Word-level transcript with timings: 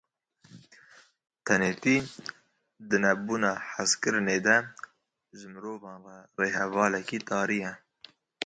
Tenêtî, 1.45 1.97
di 2.89 2.97
nebûna 3.03 3.53
hezkirinê 3.71 4.37
de 4.45 4.55
ji 5.37 5.47
mirovan 5.53 5.99
re 6.07 6.19
rêhevalekî 6.39 7.19
tarî 7.29 7.59
ye. 7.65 7.73